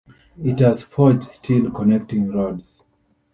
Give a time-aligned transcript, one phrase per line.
[0.43, 2.81] It has forged steel connecting rods.